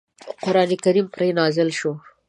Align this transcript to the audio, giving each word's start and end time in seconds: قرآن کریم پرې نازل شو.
قرآن 0.43 0.69
کریم 0.83 1.05
پرې 1.13 1.27
نازل 1.39 1.69
شو. 1.79 1.91